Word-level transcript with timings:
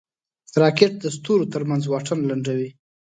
راکټ 0.61 0.91
د 0.99 1.05
ستورو 1.15 1.49
ترمنځ 1.53 1.83
واټن 1.87 2.19
لنډوي 2.29 2.69